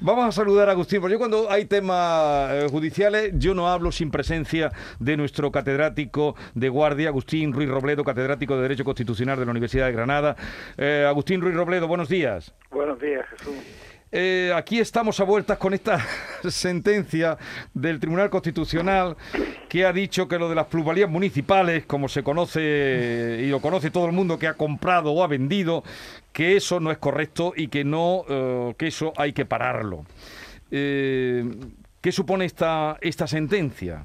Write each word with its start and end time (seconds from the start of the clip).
Vamos 0.00 0.24
a 0.26 0.32
saludar 0.32 0.68
a 0.68 0.72
Agustín, 0.72 1.00
porque 1.00 1.12
yo 1.12 1.18
cuando 1.18 1.50
hay 1.50 1.64
temas 1.64 2.50
eh, 2.52 2.66
judiciales, 2.70 3.32
yo 3.34 3.54
no 3.54 3.68
hablo 3.68 3.92
sin 3.92 4.10
presencia 4.10 4.72
de 4.98 5.16
nuestro 5.16 5.50
catedrático 5.50 6.36
de 6.54 6.68
guardia, 6.68 7.08
Agustín 7.08 7.52
Ruiz 7.52 7.68
Robledo, 7.68 8.04
catedrático 8.04 8.56
de 8.56 8.62
Derecho 8.62 8.84
Constitucional 8.84 9.38
de 9.38 9.44
la 9.44 9.50
Universidad 9.50 9.86
de 9.86 9.92
Granada. 9.92 10.36
Eh, 10.76 11.04
Agustín 11.08 11.40
Ruiz 11.40 11.54
Robledo, 11.54 11.88
buenos 11.88 12.08
días. 12.08 12.54
Buenos 12.70 13.00
días, 13.00 13.26
Jesús. 13.30 13.54
Eh, 14.12 14.52
aquí 14.56 14.80
estamos 14.80 15.20
a 15.20 15.24
vueltas 15.24 15.56
con 15.56 15.72
esta 15.72 16.04
sentencia 16.48 17.36
del 17.74 18.00
Tribunal 18.00 18.30
Constitucional 18.30 19.16
que 19.68 19.84
ha 19.84 19.92
dicho 19.92 20.28
que 20.28 20.38
lo 20.38 20.48
de 20.48 20.54
las 20.54 20.66
plusvalías 20.66 21.10
municipales, 21.10 21.86
como 21.86 22.08
se 22.08 22.22
conoce 22.22 23.40
y 23.42 23.48
lo 23.48 23.60
conoce 23.60 23.90
todo 23.90 24.06
el 24.06 24.12
mundo 24.12 24.38
que 24.38 24.46
ha 24.46 24.54
comprado 24.54 25.12
o 25.12 25.22
ha 25.22 25.26
vendido, 25.26 25.84
que 26.32 26.56
eso 26.56 26.80
no 26.80 26.90
es 26.90 26.98
correcto 26.98 27.52
y 27.56 27.68
que 27.68 27.84
no, 27.84 28.24
eh, 28.28 28.74
que 28.78 28.88
eso 28.88 29.12
hay 29.16 29.32
que 29.32 29.44
pararlo. 29.44 30.04
Eh, 30.70 31.44
¿Qué 32.00 32.12
supone 32.12 32.44
esta 32.44 32.96
esta 33.00 33.26
sentencia? 33.26 34.04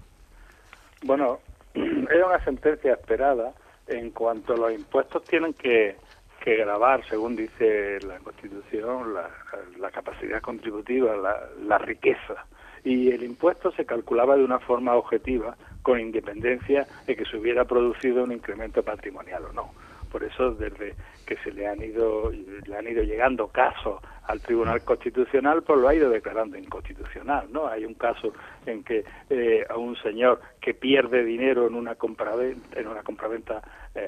Bueno, 1.04 1.40
era 1.73 2.27
una 2.27 2.43
sentencia 2.43 2.93
esperada 2.93 3.54
en 3.88 4.12
cuanto 4.12 4.54
a 4.54 4.57
los 4.57 4.73
impuestos 4.73 5.23
tienen 5.23 5.54
que 5.54 5.95
que 6.45 6.55
grabar, 6.58 7.04
según 7.09 7.35
dice 7.35 7.98
la 8.02 8.20
Constitución, 8.20 9.16
la, 9.16 9.90
capacidad 9.90 10.40
contributiva, 10.41 11.16
la, 11.16 11.77
riqueza. 11.80 12.45
Y 12.84 13.09
el 13.09 13.23
impuesto 13.23 13.71
se 13.71 13.84
calculaba 13.84 14.38
de 14.38 14.44
una 14.44 14.59
forma 14.59 14.94
objetiva, 14.94 15.58
con 15.81 15.99
independencia 15.99 16.85
de 17.08 17.16
que 17.16 17.26
se 17.26 17.38
hubiera 17.38 17.66
producido 17.66 18.23
un 18.23 18.31
incremento 18.31 18.84
patrimonial 18.84 19.45
o 19.45 19.54
no. 19.54 19.71
Por 20.12 20.23
eso, 20.23 20.52
desde 20.52 20.94
que 21.26 21.35
se 21.38 21.52
le 21.52 21.66
han 21.66 21.81
ido, 21.81 22.31
le 22.31 22.77
han 22.77 22.88
ido 22.88 23.02
llegando 23.02 23.48
casos 23.48 23.99
al 24.27 24.40
Tribunal 24.40 24.84
Constitucional, 24.84 25.63
pues 25.63 25.80
lo 25.80 25.88
ha 25.88 25.96
ido 25.96 26.09
declarando 26.09 26.57
inconstitucional, 26.57 27.48
¿no? 27.52 27.68
Hay 27.68 27.85
un 27.85 27.96
caso 27.96 28.34
en 28.66 28.84
que 28.84 29.04
eh, 29.30 29.66
a 29.68 29.77
un 29.77 29.96
señor 29.98 30.41
que 30.62 30.74
pierde 30.74 31.24
dinero 31.24 31.68
en 31.68 31.76
una 31.76 31.96
compraventa, 31.96 32.80
en 32.80 32.87
una 32.87 33.04
compraventa, 33.04 33.62
eh, 33.93 34.04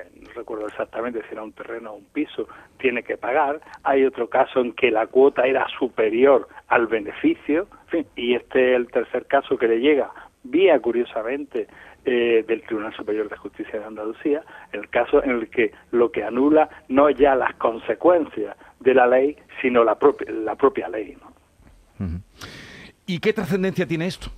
exactamente 0.66 1.22
si 1.28 1.34
era 1.34 1.44
un 1.44 1.52
terreno 1.52 1.92
o 1.92 1.96
un 1.98 2.06
piso, 2.06 2.48
tiene 2.80 3.04
que 3.04 3.18
pagar. 3.18 3.62
Hay 3.84 4.06
otro 4.06 4.30
caso 4.30 4.62
en 4.62 4.74
que 4.74 4.90
la 4.90 5.08
cuota 5.08 5.46
era 5.46 5.68
superior 5.78 6.48
al 6.70 6.88
beneficio, 6.88 7.68
y 8.16 8.34
este 8.34 8.72
es 8.72 8.78
el 8.78 8.88
tercer 8.88 9.26
caso 9.28 9.58
que 9.58 9.68
le 9.68 9.80
llega 9.80 10.12
vía 10.44 10.80
curiosamente 10.80 11.68
eh, 12.06 12.44
del 12.48 12.62
Tribunal 12.64 12.96
Superior 12.96 13.30
de 13.30 13.36
Justicia 13.38 13.80
de 13.80 13.86
Andalucía, 13.86 14.42
el 14.72 14.90
caso 14.90 15.24
en 15.24 15.32
el 15.32 15.50
que 15.50 15.72
lo 15.92 16.12
que 16.12 16.24
anula 16.24 16.70
no 16.88 17.10
ya 17.10 17.36
las 17.36 17.54
consecuencias 17.56 18.56
de 18.80 18.94
la 18.94 19.08
ley, 19.08 19.36
sino 19.62 19.84
la 19.84 19.96
propia, 19.96 20.32
la 20.32 20.56
propia 20.56 20.88
ley. 20.88 21.18
¿Y 23.06 23.20
qué 23.20 23.34
trascendencia 23.34 23.86
tiene 23.86 24.08
esto? 24.08 24.30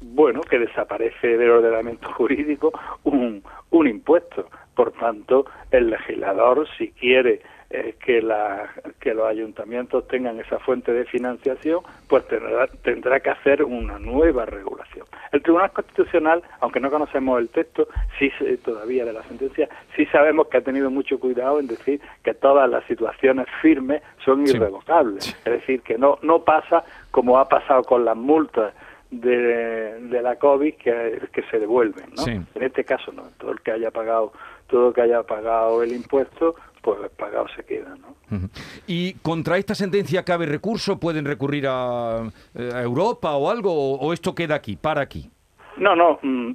Bueno, 0.00 0.40
que 0.42 0.58
desaparece 0.58 1.36
del 1.36 1.50
ordenamiento 1.50 2.12
jurídico 2.14 2.72
un, 3.04 3.42
un 3.70 3.88
impuesto. 3.88 4.48
Por 4.74 4.92
tanto, 4.92 5.46
el 5.72 5.90
legislador, 5.90 6.68
si 6.78 6.92
quiere 6.92 7.40
que, 7.68 8.22
la, 8.22 8.70
que 8.98 9.12
los 9.12 9.26
ayuntamientos 9.26 10.08
tengan 10.08 10.40
esa 10.40 10.58
fuente 10.58 10.92
de 10.92 11.04
financiación, 11.04 11.80
pues 12.08 12.26
tendrá, 12.26 12.66
tendrá 12.82 13.20
que 13.20 13.30
hacer 13.30 13.62
una 13.62 13.98
nueva 13.98 14.46
regulación. 14.46 15.06
El 15.32 15.42
Tribunal 15.42 15.72
Constitucional, 15.72 16.42
aunque 16.60 16.80
no 16.80 16.90
conocemos 16.90 17.38
el 17.38 17.50
texto, 17.50 17.88
sí 18.18 18.30
todavía 18.64 19.04
de 19.04 19.12
la 19.12 19.22
sentencia, 19.24 19.68
sí 19.94 20.06
sabemos 20.06 20.48
que 20.48 20.56
ha 20.56 20.62
tenido 20.62 20.90
mucho 20.90 21.20
cuidado 21.20 21.60
en 21.60 21.66
decir 21.66 22.00
que 22.22 22.32
todas 22.32 22.70
las 22.70 22.84
situaciones 22.84 23.46
firmes 23.60 24.02
son 24.24 24.46
irrevocables. 24.46 25.36
Es 25.44 25.52
decir, 25.52 25.82
que 25.82 25.98
no, 25.98 26.18
no 26.22 26.44
pasa 26.44 26.84
como 27.10 27.38
ha 27.38 27.48
pasado 27.48 27.82
con 27.82 28.04
las 28.04 28.16
multas 28.16 28.72
de, 29.10 30.00
de 30.00 30.22
la 30.22 30.36
COVID 30.36 30.74
que, 30.74 31.28
que 31.32 31.42
se 31.50 31.58
devuelven. 31.58 32.10
¿no? 32.16 32.26
En 32.26 32.62
este 32.62 32.84
caso 32.84 33.12
no, 33.12 33.22
todo 33.38 33.52
el 33.52 33.60
que 33.60 33.72
haya 33.72 33.90
pagado 33.90 34.32
todo 34.66 34.88
el 34.88 34.94
que 34.94 35.00
haya 35.00 35.22
pagado 35.22 35.82
el 35.82 35.92
impuesto 35.92 36.54
pues 36.82 37.10
pagado 37.16 37.46
se 37.54 37.64
queda. 37.64 37.94
¿no? 37.96 38.48
¿Y 38.86 39.14
contra 39.14 39.58
esta 39.58 39.74
sentencia 39.74 40.24
cabe 40.24 40.46
recurso? 40.46 40.98
¿Pueden 40.98 41.24
recurrir 41.24 41.66
a, 41.68 42.30
eh, 42.54 42.70
Europa 42.82 43.34
o 43.34 43.50
algo? 43.50 43.98
O, 43.98 44.12
esto 44.12 44.34
queda 44.34 44.54
aquí, 44.54 44.76
para 44.76 45.02
aquí? 45.02 45.30
No, 45.76 45.94
no. 45.96 46.18
Mm, 46.22 46.54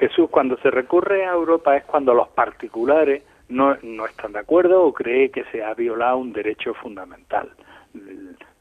Jesús, 0.00 0.28
cuando 0.30 0.56
se 0.58 0.70
recurre 0.70 1.26
a 1.26 1.32
Europa 1.32 1.76
es 1.76 1.84
cuando 1.84 2.14
los 2.14 2.28
particulares 2.28 3.22
no, 3.48 3.76
no 3.82 4.06
están 4.06 4.32
de 4.32 4.40
acuerdo 4.40 4.84
o 4.84 4.92
creen 4.92 5.32
que 5.32 5.44
se 5.44 5.62
ha 5.62 5.74
violado 5.74 6.18
un 6.18 6.32
derecho 6.32 6.74
fundamental. 6.74 7.50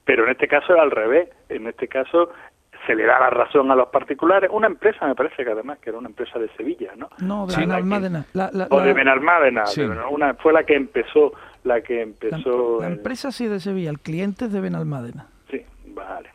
Pero 0.08 0.24
en 0.24 0.32
este 0.32 0.48
caso 0.48 0.74
es 0.74 0.80
al 0.80 0.90
revés. 0.90 1.30
En 1.50 1.68
este 1.68 1.88
caso 1.88 2.32
se 2.88 2.96
le 2.96 3.04
da 3.04 3.20
la 3.20 3.30
razón 3.30 3.70
a 3.70 3.76
los 3.76 3.90
particulares. 3.90 4.50
Una 4.52 4.68
empresa, 4.68 5.06
me 5.06 5.14
parece 5.14 5.44
que 5.44 5.52
además, 5.52 5.80
que 5.80 5.90
era 5.90 6.00
una 6.00 6.08
empresa 6.08 6.40
de 6.40 6.48
Sevilla, 6.56 6.94
¿no? 6.96 7.10
No, 7.20 7.46
de 7.46 7.58
Benalmádena. 7.58 8.26
o 8.70 8.80
de 8.80 8.94
Benalmádena. 8.94 9.66
Una, 10.10 10.34
fue 10.36 10.54
la 10.54 10.64
que 10.64 10.76
empezó, 10.76 11.34
la 11.66 11.82
que 11.82 12.02
empezó... 12.02 12.80
La, 12.80 12.88
empresa 12.88 13.34
sí 13.34 13.48
de 13.48 13.60
Sevilla, 13.60 13.90
el 13.90 14.00
cliente 14.00 14.46
es 14.46 14.54
de 14.54 14.62
Benalmádena. 14.62 15.28
Sí, 15.52 15.62
vale. 15.88 16.30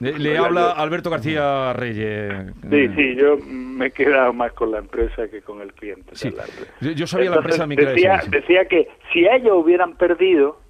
Le, 0.00 0.38
habla 0.38 0.70
Alberto 0.70 1.10
García 1.10 1.74
Reyes. 1.74 2.54
Sí, 2.70 2.88
sí, 2.96 3.16
yo 3.16 3.36
me 3.44 3.86
he 3.86 3.90
quedado 3.90 4.32
más 4.32 4.52
con 4.52 4.70
la 4.70 4.78
empresa 4.78 5.28
que 5.28 5.42
con 5.42 5.60
el 5.60 5.74
cliente. 5.74 6.14
Sí. 6.14 6.32
Yo, 6.80 7.06
sabía 7.06 7.30
la 7.30 7.38
empresa 7.38 7.66
mi 7.66 7.76
decía, 7.76 8.22
decía 8.30 8.64
que 8.66 8.88
si 9.12 9.26
ellos 9.26 9.54
hubieran 9.56 9.96
perdido, 9.96 10.60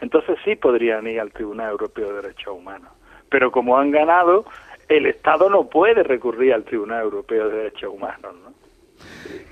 entonces 0.00 0.38
sí 0.44 0.56
podrían 0.56 1.06
ir 1.06 1.20
al 1.20 1.32
Tribunal 1.32 1.70
Europeo 1.70 2.08
de 2.08 2.22
Derechos 2.22 2.54
Humanos 2.56 2.90
pero 3.30 3.50
como 3.50 3.78
han 3.78 3.90
ganado, 3.90 4.44
el 4.88 5.06
Estado 5.06 5.48
no 5.48 5.68
puede 5.68 6.02
recurrir 6.02 6.52
al 6.52 6.64
Tribunal 6.64 7.04
Europeo 7.04 7.48
de 7.48 7.56
Derechos 7.58 7.90
Humanos. 7.94 8.34
¿no? 8.44 8.52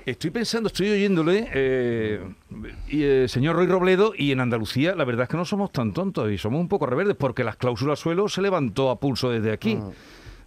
Estoy 0.05 0.29
pensando, 0.29 0.67
estoy 0.67 0.89
oyéndole, 0.89 1.47
eh, 1.53 2.19
y, 2.87 3.03
eh, 3.03 3.27
señor 3.27 3.55
Roy 3.55 3.67
Robledo, 3.67 4.13
y 4.15 4.31
en 4.31 4.41
Andalucía 4.41 4.95
la 4.95 5.05
verdad 5.05 5.23
es 5.23 5.29
que 5.29 5.37
no 5.37 5.45
somos 5.45 5.71
tan 5.71 5.93
tontos 5.93 6.29
y 6.29 6.37
somos 6.37 6.59
un 6.59 6.67
poco 6.67 6.85
reverdes, 6.85 7.15
porque 7.15 7.43
las 7.43 7.55
cláusulas 7.55 7.99
suelo 7.99 8.27
se 8.27 8.41
levantó 8.41 8.91
a 8.91 8.99
pulso 8.99 9.31
desde 9.31 9.51
aquí. 9.51 9.75
Mm. 9.75 9.91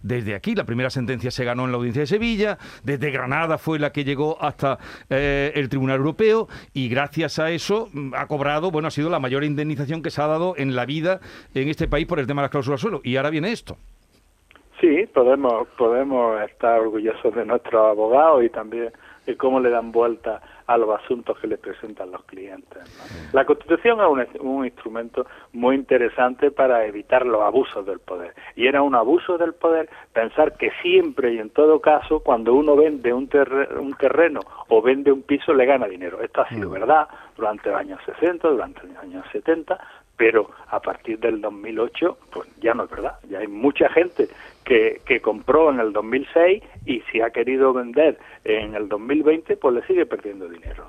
Desde 0.03 0.35
aquí, 0.35 0.53
la 0.53 0.65
primera 0.65 0.89
sentencia 0.89 1.31
se 1.31 1.45
ganó 1.45 1.65
en 1.65 1.71
la 1.71 1.77
audiencia 1.77 2.01
de 2.01 2.07
Sevilla, 2.07 2.57
desde 2.83 3.09
Granada 3.09 3.57
fue 3.57 3.79
la 3.79 3.91
que 3.91 4.03
llegó 4.03 4.37
hasta 4.41 4.77
eh, 5.09 5.51
el 5.55 5.69
Tribunal 5.69 5.97
Europeo 5.97 6.47
y 6.73 6.89
gracias 6.89 7.39
a 7.39 7.51
eso 7.51 7.87
mm, 7.91 8.13
ha 8.13 8.27
cobrado, 8.27 8.69
bueno, 8.69 8.89
ha 8.89 8.91
sido 8.91 9.09
la 9.09 9.19
mayor 9.19 9.43
indemnización 9.43 10.03
que 10.03 10.11
se 10.11 10.21
ha 10.21 10.27
dado 10.27 10.55
en 10.57 10.75
la 10.75 10.85
vida 10.85 11.21
en 11.55 11.69
este 11.69 11.87
país 11.87 12.05
por 12.05 12.19
el 12.19 12.27
tema 12.27 12.41
de 12.41 12.45
las 12.45 12.51
cláusulas 12.51 12.81
suelo. 12.81 13.01
Y 13.03 13.15
ahora 13.15 13.29
viene 13.29 13.51
esto. 13.51 13.77
Sí, 14.81 15.05
podemos, 15.13 15.67
podemos 15.77 16.41
estar 16.41 16.81
orgullosos 16.81 17.33
de 17.33 17.45
nuestros 17.45 17.89
abogados 17.89 18.43
y 18.43 18.49
también 18.49 18.91
de 19.25 19.37
cómo 19.37 19.59
le 19.59 19.69
dan 19.69 19.91
vuelta 19.91 20.41
a 20.67 20.77
los 20.77 20.89
asuntos 20.97 21.37
que 21.39 21.47
le 21.47 21.57
presentan 21.57 22.11
los 22.11 22.23
clientes. 22.23 22.83
La 23.33 23.45
Constitución 23.45 23.99
es 24.21 24.29
un, 24.39 24.65
instrumento 24.65 25.25
muy 25.51 25.75
interesante 25.75 26.51
para 26.51 26.85
evitar 26.85 27.25
los 27.25 27.41
abusos 27.41 27.85
del 27.85 27.99
poder. 27.99 28.33
Y 28.55 28.67
era 28.67 28.81
un 28.81 28.95
abuso 28.95 29.37
del 29.37 29.53
poder 29.53 29.89
pensar 30.13 30.57
que 30.57 30.71
siempre 30.81 31.33
y 31.33 31.39
en 31.39 31.49
todo 31.49 31.79
caso, 31.79 32.21
cuando 32.21 32.53
uno 32.53 32.75
vende 32.75 33.13
un, 33.13 33.29
un 33.79 33.93
terreno 33.95 34.39
o 34.69 34.81
vende 34.81 35.11
un 35.11 35.23
piso, 35.23 35.53
le 35.53 35.65
gana 35.65 35.87
dinero. 35.87 36.21
Esto 36.21 36.41
ha 36.41 36.49
sido 36.49 36.69
mm. 36.69 36.73
verdad 36.73 37.07
durante 37.35 37.69
los 37.69 37.79
años 37.79 37.99
60, 38.05 38.47
durante 38.47 38.87
los 38.87 38.97
años 38.97 39.25
70, 39.31 39.79
pero 40.17 40.49
a 40.67 40.79
partir 40.79 41.19
del 41.19 41.41
2008 41.41 42.17
pues 42.31 42.49
ya 42.61 42.73
no 42.73 42.85
es 42.85 42.89
verdad. 42.89 43.17
Ya 43.29 43.39
hay 43.39 43.47
mucha 43.47 43.89
gente 43.89 44.27
que, 44.63 45.01
que 45.05 45.21
compró 45.21 45.71
en 45.71 45.79
el 45.79 45.93
2006 45.93 46.63
y 46.85 47.01
si 47.11 47.21
ha 47.21 47.31
querido 47.31 47.73
vender 47.73 48.17
en 48.43 48.75
el 48.75 48.87
2020 48.89 49.57
pues 49.57 49.75
le 49.75 49.87
sigue 49.87 50.05
perdiendo 50.05 50.47
dinero. 50.47 50.87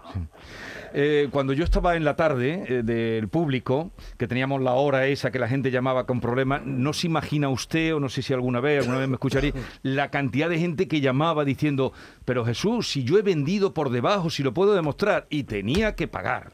Eh, 0.96 1.28
cuando 1.32 1.52
yo 1.52 1.64
estaba 1.64 1.96
en 1.96 2.04
la 2.04 2.14
tarde 2.14 2.64
eh, 2.68 2.82
del 2.84 3.26
público, 3.26 3.90
que 4.16 4.28
teníamos 4.28 4.62
la 4.62 4.74
hora 4.74 5.08
esa 5.08 5.32
que 5.32 5.40
la 5.40 5.48
gente 5.48 5.72
llamaba 5.72 6.06
con 6.06 6.20
problemas, 6.20 6.64
no 6.64 6.92
se 6.92 7.08
imagina 7.08 7.48
usted, 7.48 7.96
o 7.96 7.98
no 7.98 8.08
sé 8.08 8.22
si 8.22 8.32
alguna 8.32 8.60
vez, 8.60 8.82
alguna 8.82 9.00
vez 9.00 9.08
me 9.08 9.14
escucharía, 9.14 9.52
la 9.82 10.12
cantidad 10.12 10.48
de 10.48 10.60
gente 10.60 10.86
que 10.86 11.00
llamaba 11.00 11.44
diciendo, 11.44 11.92
pero 12.24 12.44
Jesús, 12.44 12.88
si 12.88 13.02
yo 13.02 13.18
he 13.18 13.22
vendido 13.22 13.74
por 13.74 13.90
debajo, 13.90 14.30
si 14.30 14.44
lo 14.44 14.54
puedo 14.54 14.74
demostrar, 14.74 15.26
y 15.30 15.42
tenía 15.42 15.96
que 15.96 16.06
pagar. 16.06 16.52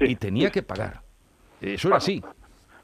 Y 0.00 0.14
tenía 0.14 0.50
que 0.50 0.62
pagar. 0.62 1.07
Eso 1.60 1.88
era 1.88 1.96
así. 1.98 2.22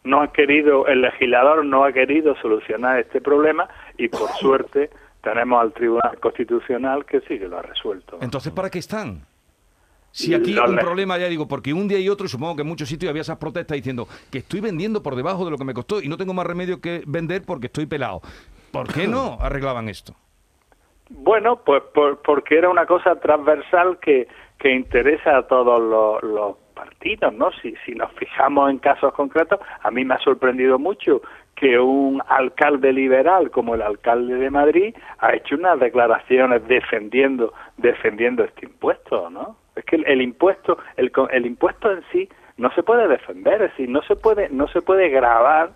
No 0.04 0.20
ha 0.20 0.32
querido, 0.32 0.86
el 0.86 1.00
legislador 1.00 1.64
no 1.64 1.84
ha 1.84 1.92
querido 1.92 2.36
solucionar 2.36 2.98
este 2.98 3.20
problema 3.20 3.68
y 3.96 4.08
por 4.08 4.28
suerte 4.32 4.90
tenemos 5.22 5.60
al 5.60 5.72
Tribunal 5.72 6.18
Constitucional 6.20 7.06
que 7.06 7.20
sí 7.20 7.38
que 7.38 7.48
lo 7.48 7.58
ha 7.58 7.62
resuelto. 7.62 8.18
Entonces, 8.20 8.52
¿para 8.52 8.68
qué 8.68 8.78
están? 8.78 9.22
Si 10.10 10.32
aquí 10.32 10.56
hay 10.56 10.70
un 10.70 10.76
problema, 10.76 11.18
ya 11.18 11.26
digo, 11.26 11.48
porque 11.48 11.72
un 11.72 11.88
día 11.88 11.98
y 11.98 12.08
otro, 12.08 12.28
supongo 12.28 12.54
que 12.54 12.62
en 12.62 12.68
muchos 12.68 12.88
sitios 12.88 13.10
había 13.10 13.22
esas 13.22 13.38
protestas 13.38 13.74
diciendo 13.74 14.06
que 14.30 14.38
estoy 14.38 14.60
vendiendo 14.60 15.02
por 15.02 15.16
debajo 15.16 15.44
de 15.44 15.50
lo 15.50 15.58
que 15.58 15.64
me 15.64 15.74
costó 15.74 16.00
y 16.00 16.06
no 16.06 16.16
tengo 16.16 16.32
más 16.32 16.46
remedio 16.46 16.80
que 16.80 17.02
vender 17.04 17.42
porque 17.44 17.66
estoy 17.66 17.86
pelado. 17.86 18.20
¿Por 18.70 18.92
qué 18.92 19.08
no 19.08 19.38
arreglaban 19.40 19.88
esto? 19.88 20.14
Bueno, 21.10 21.56
pues 21.64 21.82
porque 21.92 22.56
era 22.56 22.70
una 22.70 22.86
cosa 22.86 23.16
transversal 23.16 23.98
que, 23.98 24.28
que 24.56 24.70
interesa 24.70 25.38
a 25.38 25.46
todos 25.48 25.80
los, 25.80 26.22
los 26.22 26.56
partidos, 26.74 27.32
¿no? 27.32 27.50
Si, 27.62 27.74
si 27.84 27.92
nos 27.92 28.12
fijamos 28.12 28.70
en 28.70 28.78
casos 28.78 29.12
concretos, 29.14 29.60
a 29.82 29.90
mí 29.90 30.04
me 30.04 30.14
ha 30.14 30.18
sorprendido 30.18 30.78
mucho 30.78 31.22
que 31.54 31.78
un 31.78 32.22
alcalde 32.28 32.92
liberal 32.92 33.50
como 33.50 33.74
el 33.74 33.82
alcalde 33.82 34.34
de 34.34 34.50
Madrid 34.50 34.94
ha 35.18 35.34
hecho 35.34 35.54
unas 35.54 35.78
declaraciones 35.78 36.66
defendiendo 36.66 37.52
defendiendo 37.76 38.44
este 38.44 38.66
impuesto, 38.66 39.30
¿no? 39.30 39.56
Es 39.76 39.84
que 39.84 39.96
el, 39.96 40.20
impuesto 40.20 40.78
el, 40.96 41.12
el 41.30 41.46
impuesto 41.46 41.90
en 41.90 42.02
sí 42.12 42.28
no 42.56 42.70
se 42.72 42.82
puede 42.82 43.08
defender, 43.08 43.62
es 43.62 43.70
decir, 43.70 43.88
no 43.88 44.02
se 44.02 44.16
puede 44.16 44.48
no 44.48 44.68
se 44.68 44.82
puede 44.82 45.08
grabar 45.08 45.70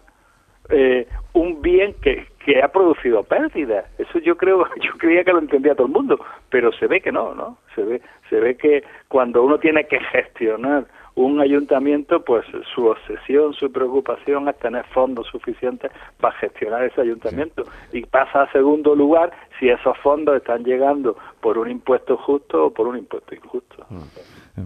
eh, 0.70 1.06
un 1.32 1.62
bien 1.62 1.94
que, 2.02 2.26
que 2.48 2.62
ha 2.62 2.68
producido 2.68 3.24
pérdidas. 3.24 3.84
Eso 3.98 4.18
yo 4.20 4.38
creo, 4.38 4.66
yo 4.80 4.92
creía 4.96 5.22
que 5.22 5.32
lo 5.32 5.40
entendía 5.40 5.74
todo 5.74 5.86
el 5.86 5.92
mundo, 5.92 6.18
pero 6.48 6.72
se 6.72 6.86
ve 6.86 7.02
que 7.02 7.12
no, 7.12 7.34
¿no? 7.34 7.58
Se 7.74 7.82
ve, 7.82 8.00
se 8.30 8.40
ve 8.40 8.56
que 8.56 8.82
cuando 9.08 9.42
uno 9.42 9.58
tiene 9.58 9.86
que 9.86 10.00
gestionar 10.00 10.86
un 11.14 11.40
ayuntamiento, 11.40 12.24
pues 12.24 12.46
su 12.74 12.86
obsesión, 12.86 13.52
su 13.52 13.70
preocupación 13.70 14.48
es 14.48 14.58
tener 14.60 14.86
fondos 14.94 15.26
suficientes 15.26 15.90
para 16.18 16.34
gestionar 16.38 16.84
ese 16.84 17.02
ayuntamiento 17.02 17.64
y 17.92 18.06
pasa 18.06 18.44
a 18.44 18.52
segundo 18.52 18.94
lugar 18.94 19.30
si 19.58 19.68
esos 19.68 19.98
fondos 19.98 20.36
están 20.36 20.64
llegando 20.64 21.18
por 21.40 21.58
un 21.58 21.70
impuesto 21.70 22.16
justo 22.16 22.66
o 22.66 22.72
por 22.72 22.86
un 22.86 22.96
impuesto 22.96 23.34
injusto. 23.34 23.84
Mm. 23.90 24.62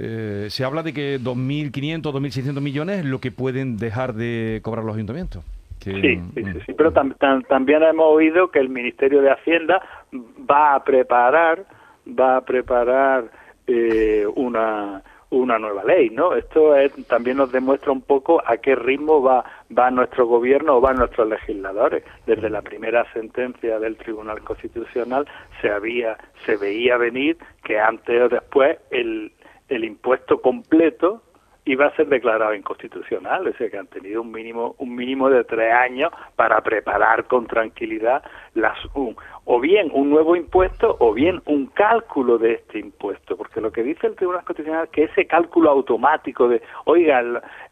Eh, 0.00 0.46
se 0.50 0.64
habla 0.64 0.82
de 0.82 0.92
que 0.92 1.18
2.500, 1.18 2.02
2.600 2.02 2.60
millones 2.60 2.98
es 2.98 3.04
lo 3.06 3.20
que 3.20 3.30
pueden 3.30 3.78
dejar 3.78 4.12
de 4.12 4.60
cobrar 4.62 4.84
los 4.84 4.96
ayuntamientos. 4.96 5.42
Sí, 5.94 6.20
sí, 6.34 6.44
sí, 6.66 6.72
pero 6.74 6.92
también 6.92 7.82
hemos 7.82 8.06
oído 8.06 8.50
que 8.50 8.58
el 8.58 8.68
Ministerio 8.68 9.22
de 9.22 9.30
Hacienda 9.30 9.80
va 10.50 10.74
a 10.74 10.84
preparar, 10.84 11.64
va 12.06 12.38
a 12.38 12.40
preparar 12.40 13.30
eh, 13.66 14.26
una 14.34 15.02
una 15.30 15.58
nueva 15.58 15.84
ley, 15.84 16.10
¿no? 16.10 16.34
Esto 16.34 16.74
también 17.08 17.38
nos 17.38 17.50
demuestra 17.50 17.90
un 17.90 18.02
poco 18.02 18.40
a 18.46 18.56
qué 18.58 18.76
ritmo 18.76 19.22
va, 19.22 19.44
va 19.76 19.90
nuestro 19.90 20.26
gobierno 20.26 20.76
o 20.76 20.80
van 20.80 20.96
nuestros 20.96 21.28
legisladores. 21.28 22.04
Desde 22.26 22.48
la 22.48 22.62
primera 22.62 23.10
sentencia 23.12 23.78
del 23.78 23.96
Tribunal 23.96 24.40
Constitucional 24.42 25.26
se 25.60 25.70
había, 25.70 26.16
se 26.44 26.56
veía 26.56 26.96
venir 26.96 27.36
que 27.64 27.78
antes 27.78 28.22
o 28.22 28.28
después 28.28 28.78
el, 28.90 29.32
el 29.68 29.84
impuesto 29.84 30.40
completo 30.40 31.22
iba 31.66 31.86
a 31.86 31.96
ser 31.96 32.06
declarado 32.06 32.54
inconstitucional, 32.54 33.46
es 33.46 33.52
decir, 33.52 33.70
que 33.70 33.78
han 33.78 33.88
tenido 33.88 34.22
un 34.22 34.30
mínimo 34.30 34.76
un 34.78 34.94
mínimo 34.94 35.28
de 35.28 35.44
tres 35.44 35.72
años 35.72 36.12
para 36.36 36.60
preparar 36.62 37.24
con 37.24 37.46
tranquilidad 37.46 38.22
las 38.54 38.78
un, 38.94 39.16
o 39.44 39.60
bien 39.60 39.90
un 39.92 40.08
nuevo 40.08 40.36
impuesto 40.36 40.96
o 41.00 41.12
bien 41.12 41.42
un 41.46 41.66
cálculo 41.66 42.38
de 42.38 42.54
este 42.54 42.78
impuesto, 42.78 43.36
porque 43.36 43.60
lo 43.60 43.72
que 43.72 43.82
dice 43.82 44.06
el 44.06 44.14
Tribunal 44.14 44.44
Constitucional 44.44 44.84
es 44.84 44.90
que 44.90 45.04
ese 45.04 45.26
cálculo 45.26 45.70
automático 45.70 46.48
de, 46.48 46.62
oiga, 46.84 47.22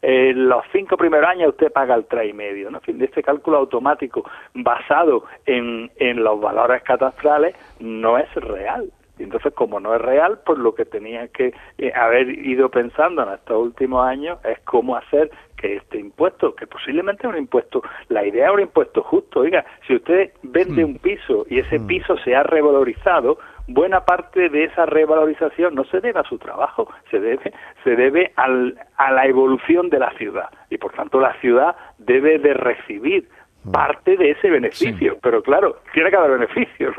los 0.01 0.63
cinco 0.73 0.97
primeros 0.97 1.29
años 1.29 1.49
usted 1.49 1.71
paga 1.71 1.95
el 1.95 2.05
tres 2.05 2.29
y 2.29 2.33
medio, 2.33 2.69
¿no? 2.69 2.79
En 2.79 2.83
fin, 2.83 2.97
de 2.97 3.05
este 3.05 3.23
cálculo 3.23 3.57
automático 3.57 4.29
basado 4.53 5.23
en, 5.45 5.89
en 5.97 6.23
los 6.23 6.39
valores 6.39 6.83
catastrales 6.83 7.55
no 7.79 8.17
es 8.17 8.33
real. 8.35 8.91
Y 9.17 9.23
entonces, 9.23 9.53
como 9.53 9.79
no 9.79 9.95
es 9.95 10.01
real, 10.01 10.39
pues 10.45 10.59
lo 10.59 10.75
que 10.75 10.85
tenía 10.85 11.27
que 11.29 11.53
eh, 11.77 11.91
haber 11.95 12.29
ido 12.29 12.69
pensando 12.69 13.23
en 13.23 13.33
estos 13.33 13.57
últimos 13.57 14.05
años 14.05 14.39
es 14.43 14.59
cómo 14.61 14.95
hacer 14.95 15.31
que 15.57 15.77
este 15.77 15.99
impuesto, 15.99 16.53
que 16.55 16.67
posiblemente 16.67 17.25
es 17.25 17.33
un 17.33 17.39
impuesto, 17.39 17.81
la 18.09 18.25
idea 18.25 18.47
es 18.47 18.53
un 18.53 18.61
impuesto 18.61 19.01
justo. 19.03 19.41
Oiga, 19.41 19.65
si 19.87 19.95
usted 19.95 20.31
vende 20.43 20.83
hmm. 20.83 20.87
un 20.87 20.97
piso 20.99 21.45
y 21.49 21.59
ese 21.59 21.79
hmm. 21.79 21.87
piso 21.87 22.17
se 22.19 22.35
ha 22.35 22.43
revalorizado, 22.43 23.37
buena 23.67 24.05
parte 24.05 24.49
de 24.49 24.65
esa 24.65 24.85
revalorización 24.85 25.75
no 25.75 25.85
se 25.85 25.99
debe 25.99 26.19
a 26.19 26.23
su 26.23 26.37
trabajo, 26.37 26.87
se 27.09 27.19
debe, 27.19 27.51
se 27.83 27.95
debe 27.95 28.31
al, 28.35 28.77
a 28.97 29.11
la 29.11 29.25
evolución 29.25 29.89
de 29.89 29.99
la 29.99 30.11
ciudad. 30.11 30.49
Y 30.69 30.77
por 30.77 30.93
tanto, 30.93 31.19
la 31.19 31.33
ciudad 31.39 31.75
debe 31.97 32.37
de 32.39 32.53
recibir. 32.53 33.29
Parte 33.71 34.17
de 34.17 34.31
ese 34.31 34.49
beneficio, 34.49 35.17
pero 35.21 35.41
claro, 35.41 35.77
tiene 35.93 36.09
que 36.09 36.15
haber 36.15 36.39
beneficios. 36.39 36.95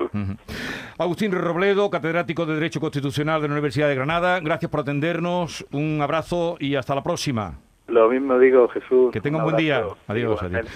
Agustín 0.99 1.33
Robledo, 1.33 1.91
catedrático 1.91 2.47
de 2.47 2.55
Derecho 2.55 2.81
Constitucional 2.81 3.41
de 3.43 3.49
la 3.49 3.55
Universidad 3.55 3.89
de 3.89 3.95
Granada, 3.95 4.41
gracias 4.41 4.71
por 4.71 4.81
atendernos, 4.81 5.67
un 5.73 6.01
abrazo 6.03 6.57
y 6.59 6.75
hasta 6.75 6.95
la 6.95 7.03
próxima. 7.03 7.59
Lo 7.89 8.09
mismo 8.09 8.39
digo, 8.39 8.67
Jesús. 8.69 9.13
Que 9.13 9.21
tenga 9.21 9.39
un, 9.39 9.45
buen 9.45 9.57
día. 9.57 9.85
adiós. 10.09 10.43
adiós. 10.43 10.67